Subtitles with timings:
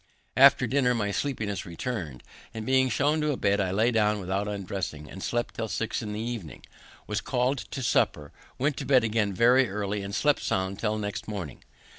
[0.35, 2.23] After dinner, my sleepiness return'd,
[2.55, 6.01] and being shown to a bed, I lay down without undressing, and slept till six
[6.01, 6.65] in the evening,
[7.05, 11.27] was call'd to supper, went to bed again very early, and slept soundly till next
[11.27, 11.63] morning.